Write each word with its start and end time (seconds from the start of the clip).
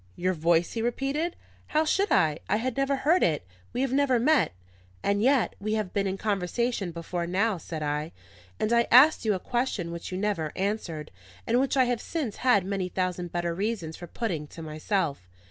"Your 0.15 0.33
voice?" 0.33 0.73
he 0.73 0.81
repeated. 0.81 1.35
"How 1.67 1.85
should 1.85 2.11
I? 2.11 2.39
I 2.49 2.55
had 2.55 2.75
never 2.75 2.95
heard 2.95 3.21
it 3.21 3.45
we 3.71 3.81
have 3.81 3.93
never 3.93 4.17
met." 4.17 4.51
"And 5.03 5.21
yet, 5.21 5.53
we 5.59 5.73
have 5.75 5.93
been 5.93 6.07
in 6.07 6.17
conversation 6.17 6.91
before 6.91 7.27
now," 7.27 7.59
said 7.59 7.83
I, 7.83 8.11
"and 8.59 8.73
I 8.73 8.87
asked 8.89 9.25
you 9.25 9.35
a 9.35 9.39
question 9.39 9.91
which 9.91 10.11
you 10.11 10.17
never 10.17 10.51
answered, 10.55 11.11
and 11.45 11.59
which 11.59 11.77
I 11.77 11.83
have 11.83 12.01
since 12.01 12.37
had 12.37 12.65
many 12.65 12.89
thousand 12.89 13.31
better 13.31 13.53
reasons 13.53 13.95
for 13.95 14.07
putting 14.07 14.47
to 14.47 14.63
myself." 14.63 15.27